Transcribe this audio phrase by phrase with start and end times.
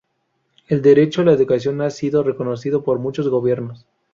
[0.67, 3.85] El derecho a la educación ha sido reconocido por muchos gobiernos.